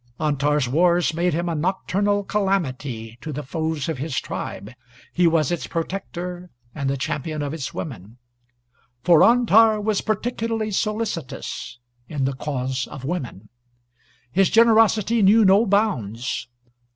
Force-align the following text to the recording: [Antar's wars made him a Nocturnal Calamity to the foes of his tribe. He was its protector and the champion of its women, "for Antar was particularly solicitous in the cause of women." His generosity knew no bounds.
[Antar's 0.19 0.67
wars 0.67 1.13
made 1.13 1.35
him 1.35 1.47
a 1.47 1.53
Nocturnal 1.53 2.23
Calamity 2.23 3.19
to 3.21 3.31
the 3.31 3.43
foes 3.43 3.87
of 3.87 3.99
his 3.99 4.19
tribe. 4.19 4.71
He 5.13 5.27
was 5.27 5.51
its 5.51 5.67
protector 5.67 6.49
and 6.73 6.89
the 6.89 6.97
champion 6.97 7.43
of 7.43 7.53
its 7.53 7.71
women, 7.71 8.17
"for 9.03 9.21
Antar 9.23 9.79
was 9.79 10.01
particularly 10.01 10.71
solicitous 10.71 11.77
in 12.07 12.25
the 12.25 12.33
cause 12.33 12.87
of 12.87 13.05
women." 13.05 13.49
His 14.31 14.49
generosity 14.49 15.21
knew 15.21 15.45
no 15.45 15.67
bounds. 15.67 16.47